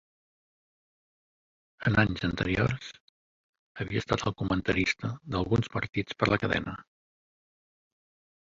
En 1.89 1.97
anys 2.03 2.25
anteriors, 2.29 2.89
havia 3.85 4.03
estat 4.05 4.25
el 4.31 4.35
comentarista 4.41 5.13
d'alguns 5.35 5.71
partits 5.77 6.21
per 6.23 6.31
la 6.33 6.41
cadena. 6.47 6.75